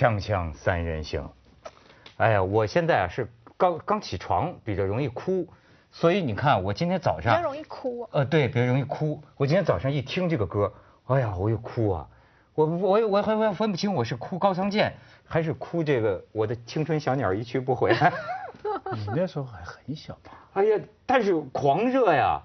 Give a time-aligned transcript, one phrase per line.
[0.00, 1.28] 锵锵三人行，
[2.16, 5.46] 哎呀，我现在啊是刚刚起床，比较容易哭，
[5.90, 8.08] 所以你看我今天早上比较容易哭。
[8.10, 9.22] 呃，对，比较容易哭。
[9.36, 10.72] 我今天早上一听这个歌，
[11.04, 12.08] 哎呀，我又哭啊！
[12.54, 14.94] 我我我还我分不清我是哭高仓健，
[15.26, 18.10] 还是哭这个我的青春小鸟一去不回来。
[18.94, 20.30] 你那时候还很小吧？
[20.54, 22.40] 哎呀，但是狂热呀，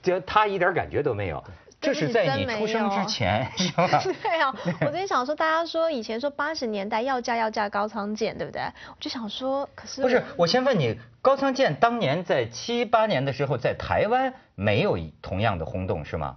[0.00, 1.42] 这他一点感觉都没有。
[1.82, 4.00] 这是在你出生之前， 是吧？
[4.22, 8.62] 对啊，我昨天想说，大家说以前说八十年代要嫁要嫁高仓健，对不对？
[8.62, 10.22] 我就想说，可是不是？
[10.36, 16.36] 我先问你，高仓健当年在七八年的时候，在台湾没有同样的轰动，是吗？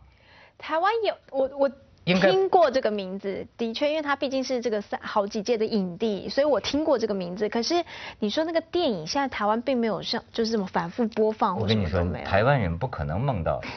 [0.57, 1.71] 台湾有，我我
[2.05, 7.47] 听过这个名字，的确，因为他毕竟是这个三好几届的影帝，所以我听过这个名字。
[7.49, 7.85] 可是
[8.17, 13.61] 你说那个电影，现在台湾并没有像就是这么反复播放，我跟你说，台湾人不可能梦到。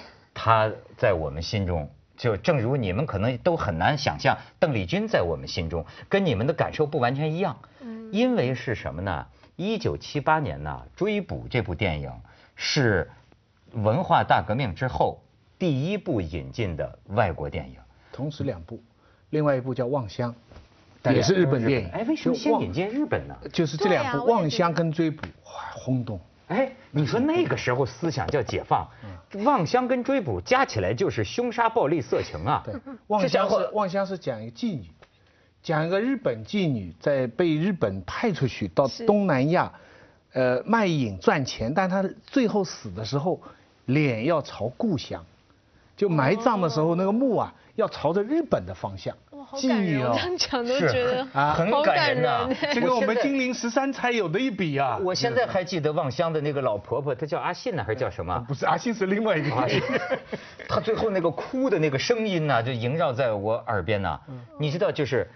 [0.49, 7.59] 他在我们心中，就正如你们可能都很难想象，邓丽君在我们心中跟你们的感受不完全一样。
[7.83, 9.27] 嗯，因为是什么呢？
[9.57, 12.11] 一九七八年呢，《追捕》这部电影
[12.57, 13.11] 是
[13.73, 15.21] 文化大革命之后
[15.59, 17.77] 第一部引进的外国电影。
[18.11, 18.83] 同时两部，
[19.29, 20.35] 另外一部叫《望乡》，
[21.13, 21.91] 也是日本电影。
[21.91, 23.37] 哎，为什么先引进日本呢？
[23.53, 26.19] 就是这两部《望乡》跟《追捕》轰动。
[26.49, 28.89] 哎，你说那个时候思想叫解放，
[29.45, 32.63] 望乡跟追捕加起来就是凶杀、暴力、色情啊。
[32.65, 32.75] 对，
[33.07, 34.87] 望乡是望乡是讲一个妓女，
[35.63, 39.73] 讲一个日本妓女在被日本派出去到东南亚，
[40.33, 43.41] 呃卖淫赚钱，但她最后死的时候
[43.85, 45.25] 脸要朝故乡，
[45.97, 49.15] 就埋葬的时候那个墓啊要朝着日本的方向。
[49.55, 52.49] 妓女哦，这样讲都觉得啊很感人呐。
[52.73, 54.99] 这个我们金陵十三钗有的一比啊。
[55.03, 58.39] 我现在还记得望乡的那个老婆婆，她叫阿信呢，还是叫什么？
[58.47, 59.81] 不是阿信，是另外一个 阿信。
[60.69, 64.19] 她最后那个哭的那个声音呢，就萦绕在我耳边呐。
[64.59, 65.29] 你知道，就是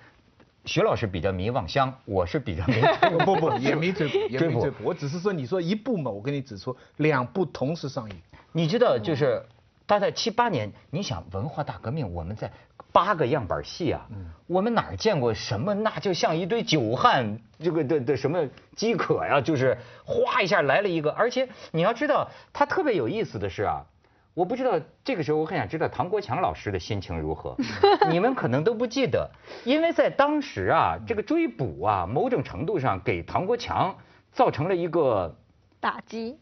[0.64, 2.74] 徐老师比较迷望乡，我是比较迷
[3.24, 4.84] 不不 也迷追捕，也迷追捕。
[4.84, 8.16] 我只是说，你说一部嘛，我跟你指出两部同时上映。
[8.52, 9.42] 你知道，就是
[9.86, 12.50] 他在七八年，你想文化大革命，我们在。
[12.94, 14.06] 八个样板戏啊，
[14.46, 15.72] 我们哪见过什么？
[15.72, 21.10] 那就像一堆酒汉，这个的的什么饥渴呀，就是哗一下来了一个。
[21.12, 23.86] 而且你要知道，他特别有意思的是啊，
[24.34, 27.56] 我不知道这个时候我很想知道唐国强老师的心情如何。
[28.10, 29.30] 你们可能都不记得，
[29.64, 33.96] 因为在当时啊，这个追捕啊，某种程度上给唐国强
[34.32, 35.34] 造成了一个
[35.80, 36.36] 打击。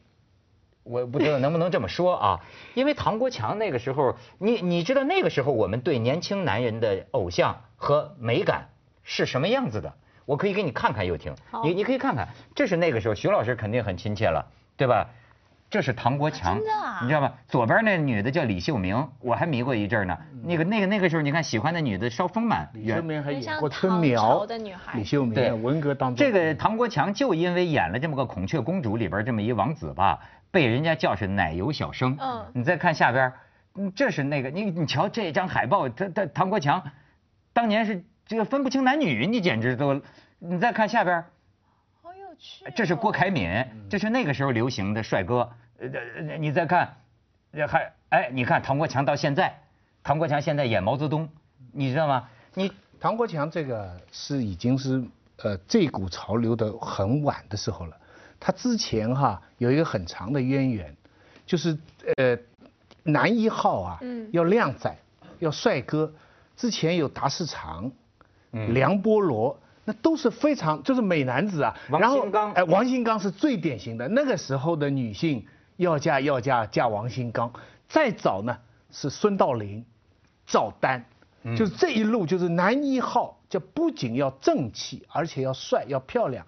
[0.90, 2.40] 我不知道能不能这么说啊，
[2.74, 8.70] 因为唐国强那个时候，你你知道那个时候我们对年轻男人的偶像和美感
[9.04, 9.94] 是什么样子的？
[10.26, 11.34] 我可以给你看看，又听，
[11.64, 14.46] 你你可以看看，这是那个时候，徐老师肯定很亲切了，
[14.76, 15.08] 对吧？
[15.70, 16.58] 这是唐国强，
[17.00, 17.32] 你知道吧？
[17.46, 20.18] 左边那女的叫李秀明，我还迷过一阵呢。
[20.42, 24.98] 那个那个那个时候，你看喜欢的女的稍丰满，李秀明还演过春苗的女孩。
[24.98, 30.18] 李秀明对文革当中，这个唐国强就因为演了这么个孔雀公主里边这么一王子吧。
[30.50, 33.32] 被人家叫是奶油小生，嗯，你再看下边，
[33.76, 36.82] 嗯，这是那个你你瞧这张海报，他他唐国强，
[37.52, 40.02] 当年是这个分不清男女，你简直都，
[40.40, 41.22] 你再看下边，
[42.02, 43.48] 好有趣，这是郭凯敏，
[43.88, 45.48] 这是那个时候流行的帅哥，
[45.80, 46.96] 呃，你再看，
[47.66, 49.58] 还哎，你看唐国强到现在，
[50.02, 51.28] 唐国强现在演毛泽东，
[51.72, 52.28] 你知道吗？
[52.54, 55.02] 你唐国强这个是已经是
[55.42, 57.96] 呃这股潮流的很晚的时候了。
[58.38, 60.94] 他之前哈有一个很长的渊源，
[61.46, 61.78] 就是
[62.16, 62.36] 呃
[63.02, 64.00] 男一号啊，
[64.32, 64.94] 要靓仔，
[65.38, 66.12] 要帅哥，
[66.56, 67.90] 之前有达世长，
[68.50, 71.74] 梁波罗，那都是非常就是美男子啊。
[71.88, 74.06] 王新刚，哎，王新刚是最典型的。
[74.08, 75.46] 那个时候的女性
[75.80, 77.52] 要嫁要嫁嫁王新刚，
[77.88, 78.56] 再早呢
[78.90, 79.84] 是孙道临、
[80.46, 81.04] 赵丹，
[81.56, 86.46] 就是这一路就是男一号，就不仅要正气，而且要帅要漂亮。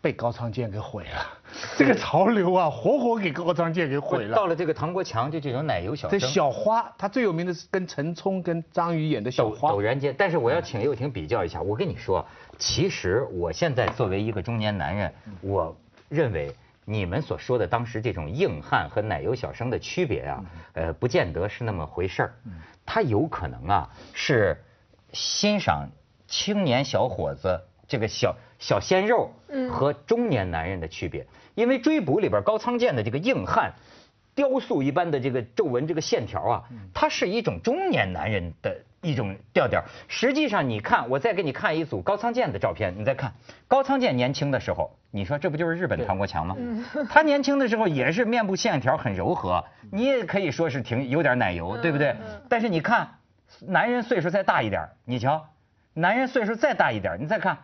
[0.00, 1.24] 被高仓健给毁了，
[1.78, 4.34] 这个潮流啊，活活给高仓健给毁了。
[4.34, 6.18] 到了这个唐国强，就这种奶油小生。
[6.18, 9.70] 这小花，他最有名的是跟陈冲、跟张宇演的小花。
[9.70, 11.62] 陡然间，但是我要请又廷比较一下。
[11.62, 12.26] 我跟你说，
[12.58, 15.76] 其实我现在作为一个中年男人，我
[16.08, 16.52] 认为
[16.84, 20.44] 你们所说的当时这种硬汉和奶油小生的区别啊，
[20.74, 22.34] 呃，不见得是那么回事儿。
[22.84, 24.56] 他有可能啊，是
[25.12, 25.88] 欣赏
[26.26, 28.34] 青年小伙子这个小。
[28.58, 29.32] 小鲜肉
[29.68, 31.26] 和中年男人的区别，
[31.56, 33.72] 因为追捕里边高仓健的这个硬汉，
[34.36, 36.62] 雕塑一般的这个皱纹这个线条啊，
[36.94, 39.84] 它是一种中年男人的一种调调。
[40.08, 43.34] 实际上，你看，我再给你看一组高仓健的照片，你再看
[43.68, 46.56] 高仓健年轻的时候，你说这不就是日本唐国强吗？
[47.10, 52.16] 他年轻的时候也是面部线条很柔和，你也可以说是挺有点奶油，对不对？
[52.48, 53.18] 但是你看，
[53.60, 55.48] 男人岁数再大一点，你瞧。
[55.94, 57.58] 男人岁数再大一点，你再看，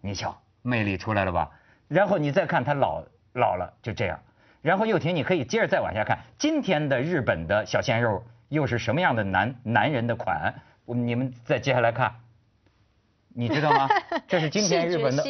[0.00, 1.50] 你瞧魅力出来了吧？
[1.88, 3.02] 然后你再看他老
[3.32, 4.20] 老了就这样，
[4.62, 10.54] 然后又婷，你可以接着再往下看，今天的日本的小鲜肉又是什么样的男男人的款？
[10.84, 12.14] 我们你们再接下来看，
[13.28, 13.88] 你知道吗？
[14.28, 15.24] 这是今天日本的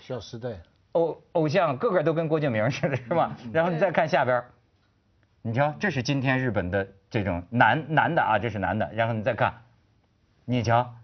[0.00, 0.50] 小时代
[0.92, 3.36] 偶偶像，个个都跟郭敬明似的，是吧？
[3.52, 4.44] 然后你再看下边，
[5.42, 9.62] 你瞧，这是今天日本的这种男男的啊，这是男的，然后你再看。
[10.44, 10.94] 你瞧，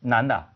[0.00, 0.48] 男的，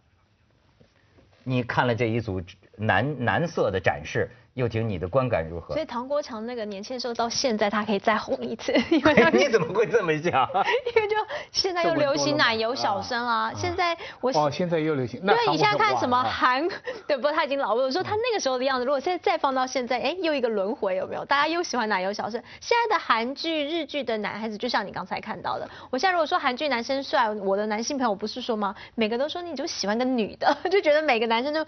[1.43, 2.43] 你看了这一组
[2.77, 4.31] 男男色的展示。
[4.55, 5.75] 又婷，你的观感如何？
[5.75, 9.15] 所以唐国强那个年轻的时候到现在，他可以再红一次因为。
[9.35, 10.49] 你怎么会这么想？
[10.95, 11.17] 因为就
[11.51, 15.21] 现在又流行奶油小生啊，现在我哦，现在又流行。
[15.21, 16.69] 因为，你现在看什么韩？
[17.09, 17.83] 对，不过他已经老了。
[17.83, 21.25] 我说他那个时候的样子，如果现在再放到现在，哎，又一个轮回有没有？
[21.25, 22.41] 大家又喜欢奶油小生。
[22.61, 28.73] 现在的韩剧、日剧的男孩子，就像你刚才看到的，我现在如果说韩剧男生帅，我的男性朋友不是说吗？
[28.95, 31.67] 每个都说你就喜欢个女的， 就觉得每个男生就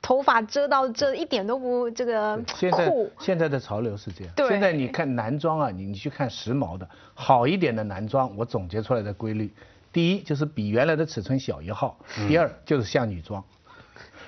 [0.00, 2.19] 头发遮到这一点都不这个。
[2.54, 4.32] 现在现在的潮流是这样。
[4.48, 9.52] 现在你看男装啊，你你去看时髦的好一点的男装，我总结出来的规律，
[9.92, 13.42] 第一就是比原来的尺寸小一号，第二就是像女装，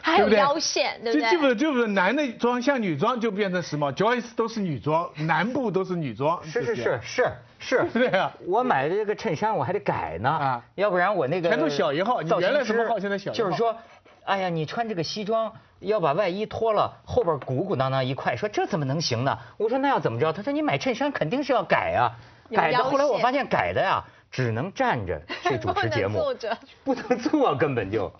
[0.00, 1.22] 还有腰线，对不对？
[1.22, 6.42] 就基本就是男的装像女装就变成时髦，Joyce 都是女装，南部都是女装。
[6.44, 7.84] 是是是是是。
[7.92, 13.38] 对啊，我买的这个衬衫我还得改呢啊，要不然我那个全都小一号，你原来什么号现在小一号？
[13.38, 13.76] 就是说，
[14.24, 15.52] 哎呀，你穿这个西装。
[15.84, 19.36] 要把外衣脱了，后边鼓鼓囊囊一块，说这怎么能行呢？
[19.56, 20.32] 我说那要怎么着？
[20.32, 22.14] 他说你买衬衫肯定是要改啊，
[22.54, 22.84] 改的。
[22.84, 28.12] 后来我发现改的呀，只能站着去主持节目， 不能坐着，不能坐，根本就。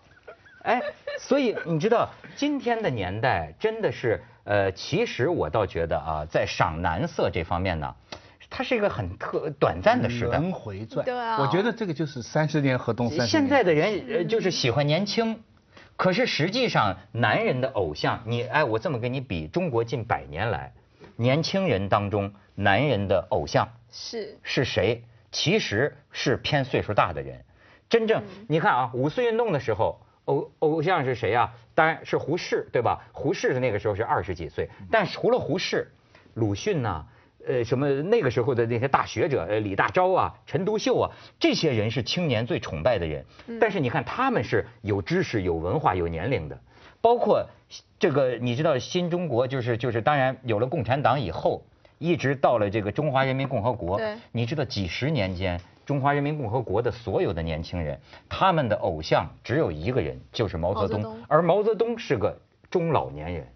[0.65, 0.83] 哎，
[1.21, 7.95] 所以你知道今天的年代真的是，呃，其实我倒觉得啊，在赏男色这方面呢，
[8.51, 10.39] 它是一个很特短暂的时代。
[10.39, 11.05] 轮回转。
[11.07, 11.39] 对啊。
[11.39, 13.29] 我觉得这个就是三十年河东三十年。
[13.29, 15.41] 现在的人就是喜欢年轻。
[16.03, 20.73] 可是实际上，男人的偶像，你哎，我这么跟你比，中国近百年来，
[21.15, 25.05] 年轻人当中，男人的偶像是是谁？
[25.31, 27.45] 其实是偏岁数大的人。
[27.89, 31.53] 真正你看啊，五四运动的时候，偶偶像是谁啊？
[31.73, 33.01] 当然是胡适，对吧？
[33.13, 35.89] 胡适的那个时候是二十几岁，但除了胡适，
[36.35, 37.07] 鲁迅呐。
[37.47, 43.25] 呃，什么那个时候的那些大学者，呃，李大钊啊，陈独秀啊，这些人是青年最崇拜的人。
[43.61, 46.59] 但是你看，他们是有知识、有文化、有年龄的。
[47.01, 47.45] 包括
[47.99, 51.65] 这个，你知道，新中国就是就是，当然有了共产党以后，
[51.99, 54.01] 一直到了这个中华人民共和国。
[54.31, 61.19] 你知道，几十年间，中华人民共和国的所有的年轻人，他们的偶像只有一个人，就是毛泽东。
[61.27, 63.49] 而毛泽东是个中老年人。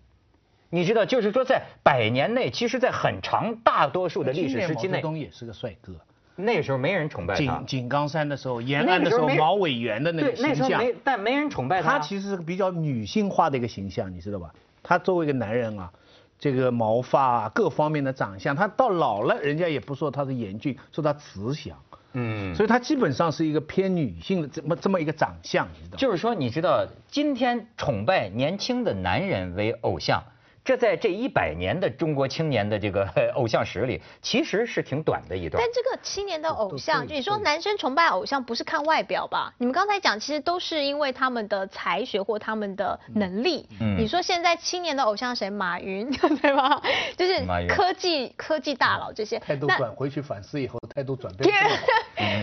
[0.70, 5.94] 你知道，就是说，在百年内，其实，在很长大多数的历史时期内，毛泽东也是个帅哥。
[6.34, 7.40] 那个时候没人崇拜他。
[7.40, 11.92] 井井冈山的时候，延安的时候，毛委员的那个形象，没但没人崇拜他。
[11.92, 14.52] 他其实是个比较女性化的一个形象，你知道吧？
[14.82, 15.90] 他作为一个男人啊，
[16.38, 21.78] 这个毛发各方面的长相，他到老了，人家也不说他是严峻，说他慈祥。
[22.12, 22.54] 嗯。
[22.54, 25.96] 所以他基本上是一个偏女性的这么这么一个长相，你知道。
[25.96, 30.22] 就是说，你知道，今天崇拜年轻的男人为偶像。
[30.66, 35.62] 这在这一百年的中国青年的这个 偶像史里，其实是挺短的一段。
[35.62, 39.54] 但这个青年的偶像，你说男生崇拜偶像不是看外表吧？
[39.58, 43.68] 你们刚才讲，其实都是因为他们的才学或他们的能力。
[43.80, 43.96] 嗯。
[43.96, 45.48] 你说现在青年的偶像谁？
[45.48, 46.10] 马云
[46.42, 46.82] 对吧？
[47.16, 49.38] 就是科技科技大佬这些。
[49.38, 51.54] 态度转回去反思以后，态度转变。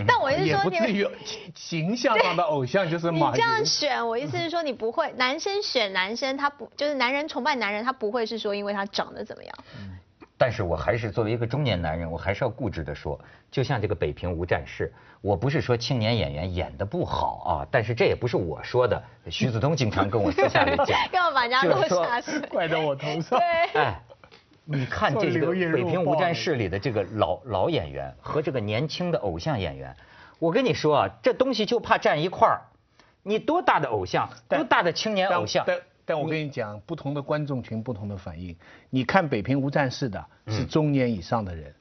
[0.08, 1.08] 但我意思是说，你不至于
[1.53, 3.34] 形象上的偶像就是马云。
[3.34, 8.13] 你这样选，我意思是说，你不会男生选男生，他不就是男人崇拜男人，他不。
[8.13, 9.56] 会是说因为他长得怎么样？
[9.75, 9.98] 嗯，
[10.38, 19.01] 但是我还是作为一个中年男人，我还是要固执的说，就像这个《北平无战事》，我不是说青年演员演的不好啊，但是这也不是我说的，
[19.32, 23.39] 徐子东经常跟我私下里讲， 要把人家落下怪到我头上。
[23.39, 24.00] 对，哎，
[24.65, 29.96] 你看这个《北平无战事》里的这个老老演员和这个年轻的偶像演员，
[30.39, 32.62] 我跟你说啊，这东西就怕站一块儿，
[33.24, 35.65] 你多大的偶像，多大的青年偶像。
[36.05, 38.53] 但我跟你讲，不同的观众群不同的反应。
[38.89, 41.74] 你看《北平无战事》的是中年以上的人，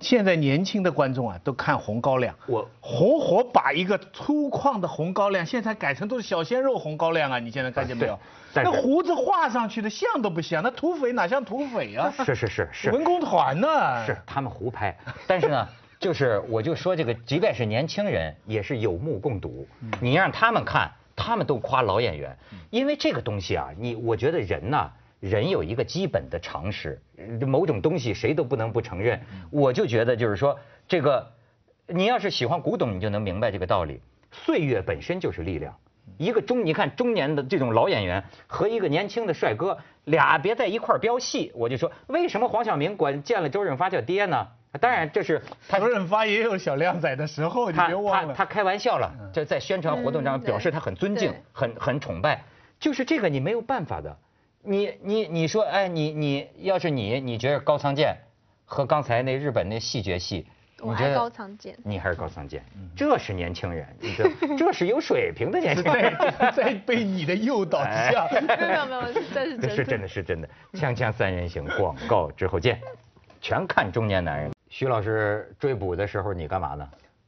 [0.00, 2.34] 现在年轻的观众啊都看红高粱。
[2.46, 7.38] 我活活把一个粗犷的红高粱，现在改成都是小鲜肉红高粱啊！
[7.38, 8.18] 你现在看见没有？
[8.54, 12.12] 那胡子画上去的像都不像，那土匪哪像土匪啊？
[12.24, 12.90] 是是是是。
[12.90, 14.04] 文工团呢？
[14.06, 15.68] 是他们胡拍，但是呢，
[16.00, 19.66] 就是我就说这个，即便是年轻人，也是有目共睹。
[20.00, 20.90] 你让他们看。
[21.18, 22.36] 他们都夸老演员，
[22.68, 27.00] 因为这个东西啊，你我觉得人呐，人有一个基本的常识，
[27.46, 29.20] 某种东西谁都不能不承认。
[29.50, 31.32] 我就觉得就是说，这个
[31.86, 34.00] 你要是喜欢古董，你就能明白这个道理。
[34.30, 35.74] 岁月本身就是力量，
[36.18, 44.46] 一个中你看中年的这种老演员和一个年轻的帅哥，俩别在一块儿飙戏，我就说为什么黄晓明管见了周润发叫爹呢？
[44.78, 48.34] 当然这是周润发也有小靓仔的时候，你别忘了。
[48.34, 52.44] 他他开玩笑了，这在宣传活动上表示他很尊敬，很很崇拜，
[52.78, 54.14] 就是这个你没有办法的。
[54.66, 58.16] 你你你说哎你你要是你你觉得高仓健
[58.64, 60.46] 和刚才那日本那戏谑戏。
[60.82, 62.62] 我还是高仓健，你还是高仓健，
[62.94, 66.14] 这是年轻人，你知道，这是有水平的年轻人，
[66.54, 68.28] 在被你的诱导之下，
[68.60, 70.48] 没有没有，这是真的，是真的是真的。
[70.74, 72.78] 锵锵三人行，广告之后见，
[73.40, 74.52] 全看中年男人。
[74.68, 76.86] 徐老师追捕的时候你干嘛呢？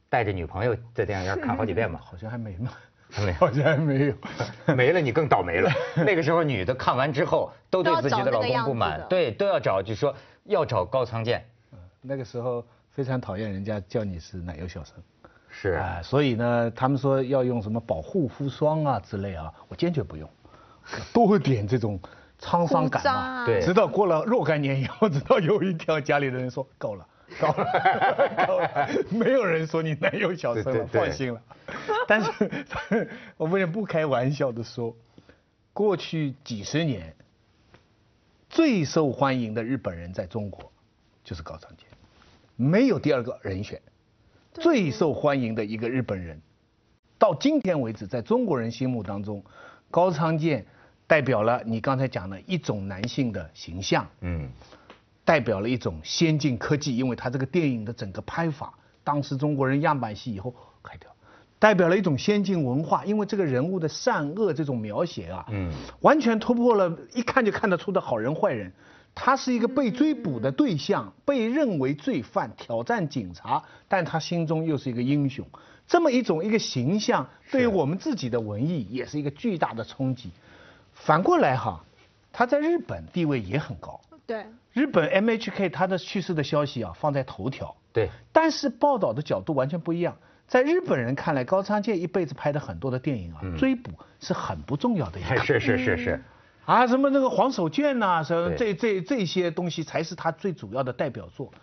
[0.09, 1.99] 带着女朋友在电影院看好几遍吧？
[2.05, 2.69] 好像还没呢，
[3.39, 4.13] 好像没有，
[4.75, 5.71] 没了你更倒霉了。
[6.05, 11.45] 那个时候女的看完之后都对自己的老公不满，对，都要找，就说要找高仓健。
[12.01, 12.65] 那个时候。
[12.91, 14.95] 非常讨厌人家叫你是奶油小生，
[15.49, 20.29] 是啊，所以呢，他们说要用什么保护肤霜啊之类啊，我坚决不用，
[21.13, 21.97] 多点这种
[22.41, 23.45] 沧桑感嘛。
[23.45, 27.07] 对，直到过了若干年以后，直到有一条家里的人说够了，
[27.39, 31.41] 够了，够了，没有人说你奶油小生了，放心了。
[32.09, 32.49] 但是，
[33.37, 34.95] 我们也不开玩笑的说，
[35.73, 37.15] 过去几十年
[38.49, 40.71] 最受欢迎的日本人在中国
[41.23, 41.85] 就是高仓健。
[42.55, 43.79] 没有第二个人选，
[44.53, 46.41] 最受欢迎的一个日本人，
[47.19, 49.43] 到今天为止，在中国人心目当中，
[49.91, 50.65] 高仓健
[51.05, 54.49] 代表了你刚才讲的一种男性的形象，嗯，
[55.23, 58.73] 代表了一种先进科技，因为他这个电影的整个拍法，
[59.03, 61.15] 当时中国人样板戏以后开掉，
[61.59, 68.71] 代表了一种先进文化，因为这个人物的善恶这种描写啊，嗯，完全突破了一看就看得出的好人坏人。
[69.13, 75.45] 他是一个被追捕的对象，被认为罪犯，挑战警察，但他心中又是一个英雄。
[75.85, 80.29] 这么一种一个形象，对于我们自己的文艺也是一个巨大的冲击。
[80.93, 81.83] 反过来哈，
[82.31, 83.99] 他在日本地位也很高。
[84.25, 84.45] 对。
[84.71, 87.75] 日本 MHK 他的去世的消息啊放在头条。
[87.91, 88.09] 对。
[88.31, 90.15] 但是报道的角度完全不一样。
[90.49, 95.37] 在日本人看来，高仓健一辈子拍的很多的电影啊，追捕是很不重要的一个。
[95.37, 96.23] 是是是是。
[96.65, 101.53] 啊，什么那个黄手绢呐，什么这这这些东西才是他最主要的代表作。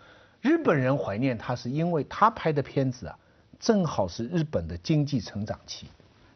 [0.41, 3.17] 日本人怀念他，是因为他拍的片子啊，
[3.59, 5.87] 正好是日本的经济成长期，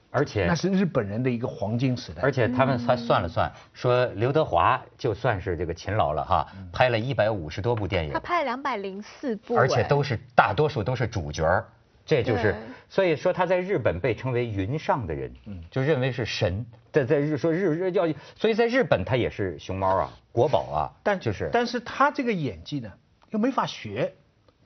[0.09, 2.21] 而且那是日本人的一个黄金时代。
[2.21, 11.65] 而且他们还算了算，说刘德华就算是这个勤劳了哈，拍了一百五十多部电影，他拍了两百零四部，而且都是大多数都是主角儿。
[12.11, 12.53] 这就是，
[12.89, 15.31] 所以说他在日本被称为云上的人，
[15.69, 16.65] 就认为是神。
[16.91, 20.91] 在在日说日日要，所以在日本他也是熊猫啊，国宝啊。
[21.01, 22.91] 但就是，但是他这个演技呢，
[23.29, 24.13] 又没法学。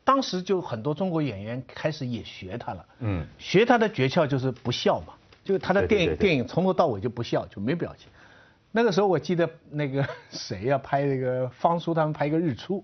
[0.03, 2.85] 当时就很多中国演员开始也学他了。
[2.97, 3.27] 嗯。
[3.37, 8.07] 学他的诀窍就是不笑嘛，就他的电影电影从头到尾就不笑，就没表情。
[8.71, 12.83] 那个时候我记得那个谁呀，拍那个方叔他们拍一个日出。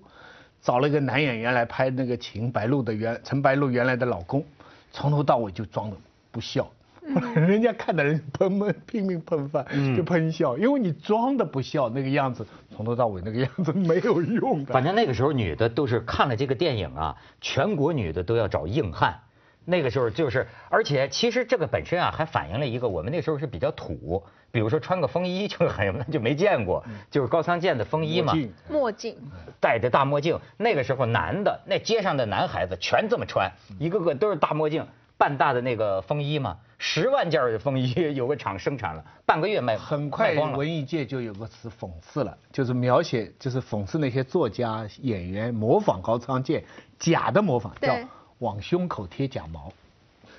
[0.61, 4.45] 找了一个男演员来拍那个秦白露的原陈白露原来的老公，
[4.91, 5.97] 从头到尾就装的
[6.31, 6.71] 不笑，
[7.35, 9.65] 人家看的人喷喷拼命喷饭
[9.95, 14.71] 就喷笑，因为你装的不笑那个样子，从头到尾那个样子没有用的。
[14.71, 19.19] 反正那个时候女的都是看了这个电影啊，全国女的都要找硬汉。
[19.65, 28.33] 那个时候就是，而且其实这个本身啊，还反映了一个我们那时候是比较土，比如说穿个风衣就很 什么就没见过，就是高仓健的风衣嘛，
[28.69, 29.15] 墨镜，
[29.59, 30.39] 戴着大墨镜。
[30.57, 34.85] 那个时候男的，那街上的男孩子全这么穿，一个个都是大墨镜，
[35.17, 46.63] 半大的那个风衣嘛，十万件的风衣 有个厂生产了，半个月卖很快文艺界就有个词讽刺了，就是描写就是讽刺那些作家演员模仿高仓健，
[46.97, 47.95] 假的模仿叫。
[48.41, 49.71] 往胸口贴假毛，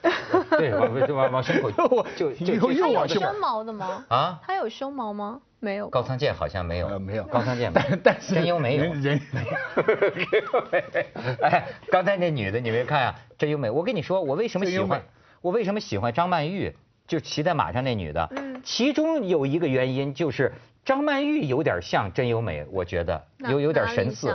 [0.59, 1.71] 对，往往往胸口
[2.17, 4.05] 就就就他有胸毛的吗？
[4.09, 5.41] 啊，他有胸毛吗？
[5.61, 5.89] 没有。
[5.89, 7.23] 高仓健好像没有，没有。
[7.25, 8.83] 高仓健，但但是真优美有。
[8.95, 9.55] 人没有。
[11.43, 13.15] 哎，刚才那女的你没看啊？
[13.39, 15.01] 真优美，我跟你说，我为什么喜欢？
[15.41, 16.75] 我为什么喜欢张曼玉？
[17.07, 20.53] 就骑在马上那女的，嗯，其中有一个原因就是
[20.85, 24.35] 张曼玉有点像真优美，我觉得有有点神似。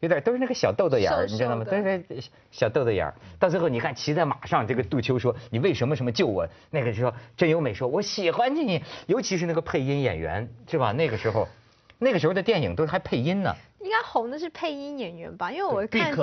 [0.00, 1.64] 有点都是那个小豆豆眼儿，你知道吗？
[1.64, 2.04] 都是
[2.50, 3.14] 小豆豆眼儿。
[3.38, 10.92] 到最后你看骑在马上，这个杜秋说：“你为什么什么救我？”那个时候真优美说：“我喜欢你。”尤其是那个配音演员，是吧？
[10.92, 11.48] 那个时候，
[11.98, 13.54] 那个时候的电影都是还配音呢。
[13.80, 15.52] 应该红的是配音演员吧？
[15.52, 16.14] 因为我看，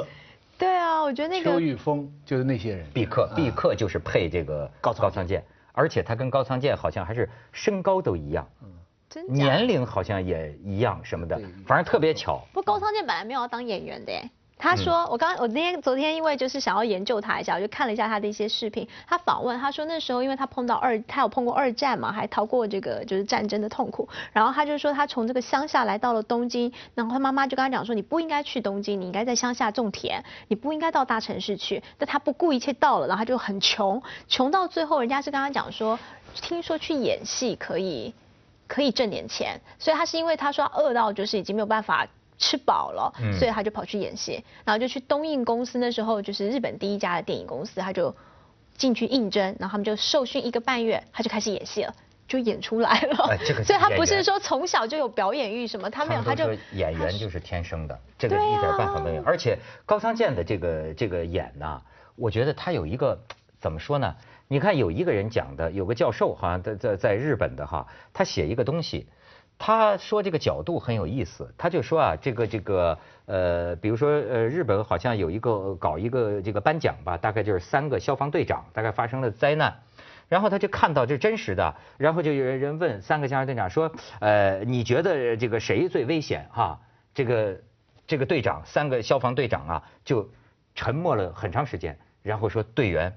[0.58, 2.86] 对啊，我觉得那个邱玉峰就是那些人。
[2.94, 8.48] 毕克，毕克就是配这个高高仓健，而且他跟高仓健好像还是身高都一样。
[9.27, 12.41] 年龄好像也一样什么的，反正特别巧。
[12.53, 14.12] 不，高仓健本来没有要当演员的，
[14.58, 18.88] 他说，我刚我那天昨天因为就是想要研究他一下，我就看了一下他的一些视频。
[19.08, 24.08] 他访问他说那时候因为他碰到二，他有碰过二战嘛，还逃过这个就是战争的痛苦。
[24.32, 31.82] 然后他就说他从这个乡下来到了东京，然后他妈妈就跟他讲说你不应该去东京，你应该在乡下种田，你不应该到大城市去。
[31.98, 35.98] 但他不顾一切到了，然后他就很穷，穷到最后人家是跟他讲说，
[36.36, 38.13] 听说去演戏可以
[38.72, 42.08] 可以挣点钱，所以他是因为他说饿到就是已经没有办法。
[42.44, 48.16] 吃饱了，所以他就跑去演戏，然后就去东映公司，那时候就是日本第一家的电影公司，他就
[48.75, 51.94] 进去应征，然后他们就受训一个半月，他就开始演戏了，
[52.28, 53.38] 就演出来了。
[53.63, 59.24] 所以他不是说从小就有表演欲什么，他没有，他就演员就是天生的，这个一点办法没有。
[59.24, 61.80] 而且高仓健的这个这个演呢，
[62.16, 63.16] 我觉得他有一个
[63.60, 64.16] 怎么说呢？
[64.51, 69.08] 你看有一个人讲的，有个教授好像在在在日本的哈，他写一个东西。
[69.58, 79.74] 他说这个角度很有意思，他就说啊，这个这个呃，比如说呃，日本好像有一个搞一个这个颁奖吧，大概就是三个消防队长，大概发生了灾难，
[80.27, 86.81] 然后他就看到这真实的，然后就有人问三个消防队长说，呃，你觉得这个谁最危险哈？
[87.14, 87.61] 这个
[88.05, 90.29] 这个队长，三个消防队长啊，就
[90.75, 93.16] 沉默了很长时间，然后说队员，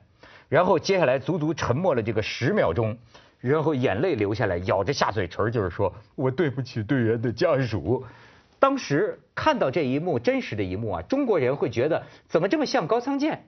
[0.54, 2.96] 然后接下来足足沉默了这个十秒钟。
[3.40, 8.02] 然后眼泪流下来，咬着下嘴唇，就是说我对不起队员的家属。
[8.58, 13.44] 当时看到这一幕，真实的一幕啊，中国人会觉得怎么这么像高仓健？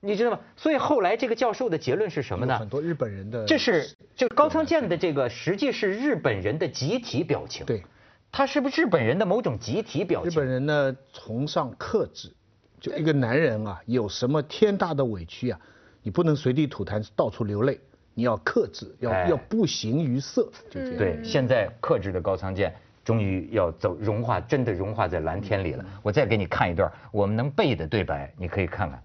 [0.00, 0.40] 你知道吗？
[0.56, 2.58] 所以后来这个教授的结论是什么呢？
[2.58, 7.64] 很多日本人的这是就高仓健的这个实际是日本人的集体表情。
[7.66, 7.84] 对，
[8.32, 10.30] 他是不是日本人的某种集体表情？
[10.30, 12.32] 日本人呢崇尚克制，
[12.80, 15.60] 就一个男人啊，有什么天大的委屈啊，
[16.06, 17.80] 你不能随地吐痰，到处流泪。
[18.14, 20.96] 你要克制，要要不形于色，就这样。
[20.96, 22.72] 对，现在克制的高仓健
[23.04, 25.84] 终于要走融化，真的融化在蓝天里了。
[26.04, 29.02] 我再给你看一段我们能背的对白，你可以看看。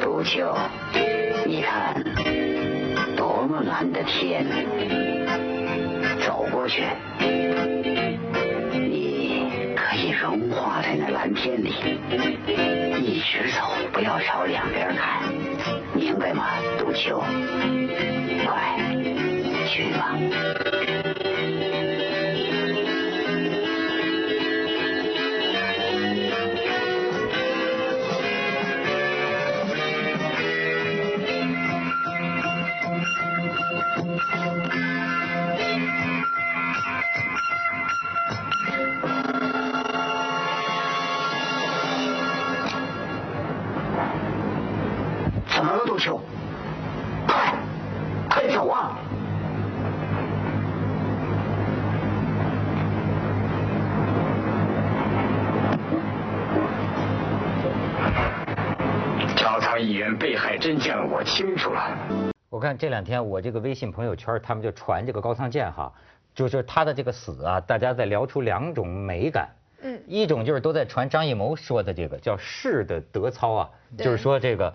[0.00, 0.56] 杜秋，
[1.44, 2.00] 你看，
[3.16, 4.46] 多么蓝的天，
[6.24, 6.84] 走过去。
[10.20, 11.93] 融化在那蓝天里，
[13.00, 15.22] 一直走，不要朝两边看，
[15.94, 16.46] 明白吗，
[16.78, 17.22] 杜秋？
[18.46, 18.78] 快，
[19.66, 21.13] 去吧。
[60.60, 61.98] 真相我清楚了。
[62.48, 65.92] 我看这两天我这个微信朋友圈，他们就传这个高仓健哈，
[66.34, 69.48] 就是他的这个死啊，大家在聊出两种美感。
[69.82, 70.00] 嗯。
[70.06, 74.74] 一种就是都在传张艺谋说的这个叫士的德操啊，就是说这个，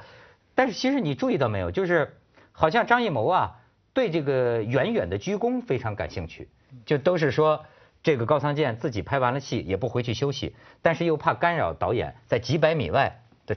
[0.53, 2.17] 但是其实你注意到没有，就是
[2.51, 3.55] 好像张艺谋啊
[3.93, 6.49] 对这个远远的鞠躬非常感兴趣，
[6.85, 7.65] 就都是说
[8.03, 13.55] 这个高仓健自己拍完了戏也不回去休息，但是又怕干扰导演，在几百米外的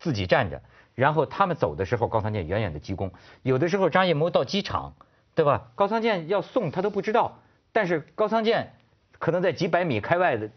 [0.00, 0.60] 自己站着。
[0.96, 3.10] 然后他们走的时候，高仓健远远的鞠躬。
[3.42, 4.94] 有的时候张艺谋到机场，
[5.34, 5.68] 对吧？
[5.74, 7.38] 高仓健要送他都不知道，
[7.70, 8.72] 但是高仓健
[9.18, 10.48] 可能在几百米开外的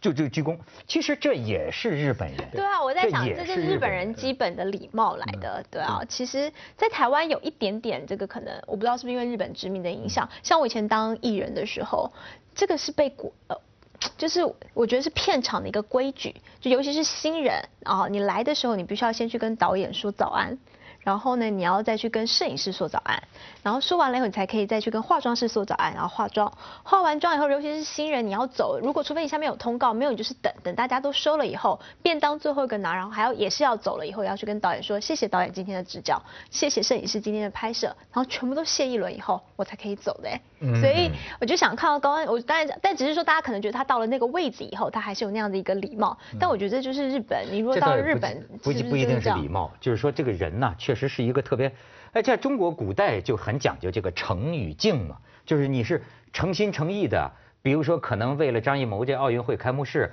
[0.00, 0.58] 就就鞠躬。
[0.86, 2.38] 其实这也是日本人。
[2.52, 5.62] 对啊，我在想，这是日本人基本的礼貌来的。
[5.70, 10.26] 对啊，其实，在台湾有一点点这个可能，我不知道是不是因为日本殖民的影响。
[10.42, 12.10] 像我以前当艺人的时候，
[12.54, 13.60] 这个是被国呃。
[14.16, 14.40] 就是
[14.74, 20.58] 我觉得是片场的一个规矩，就尤其是新人啊，你来的时候你必须要先去跟导演说早安。
[21.00, 23.22] 然后呢，你要再去跟摄影师说早安，
[23.62, 26.52] 然后说完了以后，你才可以再去跟化妆师说早安，然后化妆。
[26.82, 40.40] 化完妆以后，尤其是新人，你要走，如果除非你下面有通告，没有你就是等等大家都收了以后，便当最后一个拿，然后还要也是要走了以后，要去跟导演说谢谢导演今天的指教，谢谢摄影师今天的拍摄，然后全部都谢一轮以后，我才可以走的。
[40.58, 46.18] 所以我就想看到高安，我当然，但只是说大家可能觉得他到了那个位置以后，他还是有那样的一个礼貌。
[46.40, 50.96] 但我觉得这就是日本，你如果到了日本，不不一定是礼貌，就是说这个人呢，确。
[50.96, 51.70] 实是一个特别，
[52.14, 60.10] 哎，在中国古代就很讲究这个诚与敬嘛，就是你是诚心诚意的，比如说可能为了张艺谋这奥运会开幕式，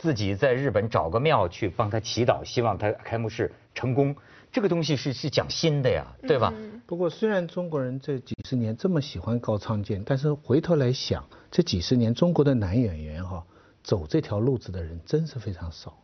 [0.00, 4.16] 自己在日本找个庙去帮他祈祷，希望他开幕式成功，
[4.50, 6.54] 这个东西是是讲心的呀，对吧？
[6.86, 13.44] 不过虽然中国人这几十年这么喜欢高仓健，但是回头来想，这几十年中国的男演员哈，
[13.82, 15.94] 走这条路子的人真是非常少。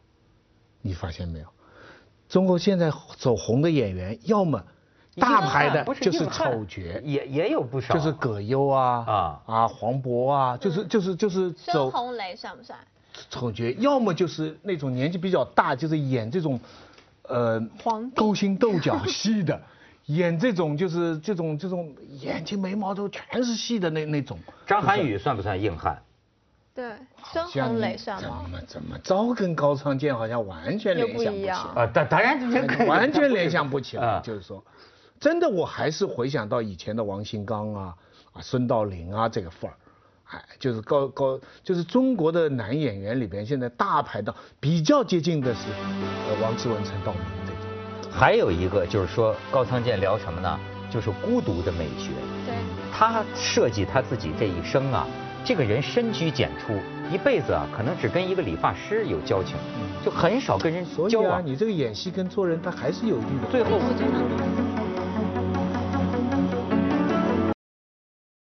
[0.83, 1.47] 你发现没有？
[2.29, 4.63] 中国现在走红的演员，要么
[5.17, 11.91] 大牌的就是丑角，也也有不少，就是葛优啊啊啊黄渤啊，就是就是就是走。
[11.91, 12.79] 孙红雷算不算？
[13.31, 16.59] 丑角，要么就是那种年纪比较大，就是演这种，
[17.23, 17.61] 呃，
[18.15, 19.61] 勾心斗角戏的，
[20.07, 24.39] 演这种就是这种这种眼睛眉毛都全是戏的那那种。
[24.67, 26.01] 张涵予算不算硬汉？
[26.75, 26.93] 对，
[27.33, 28.43] 孙红雷算吗？
[28.45, 31.87] 怎么怎么着跟高仓健好像完全联想不起啊？
[31.87, 32.39] 当当然
[32.87, 34.21] 完全联想不起来。
[34.23, 34.63] 就是说，
[35.19, 37.95] 真的我还是回想到以前的王新刚啊
[38.35, 39.77] 啊孙道临啊这个范儿。
[40.31, 45.61] 哎，就是高高，就是中国的男演员里边，现在大牌的比较接近的是，
[46.29, 48.11] 呃，王志文、陈道明这种。
[48.11, 50.59] 还有一个就是说，高仓健聊什么呢？
[50.91, 52.11] 就是孤独的美学。
[52.45, 52.55] 对。
[52.93, 55.07] 他设计他自己这一生啊，
[55.45, 56.73] 这个人深居简出，
[57.13, 59.57] 一辈子啊，可能只跟一个理发师有交情，
[60.05, 61.45] 就很少跟人交往。
[61.45, 63.49] 你这个演戏跟做人，他还是有一定的。
[63.49, 63.79] 最后。